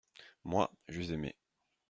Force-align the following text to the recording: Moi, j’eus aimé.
Moi, 0.45 0.67
j’eus 0.89 1.11
aimé. 1.11 1.35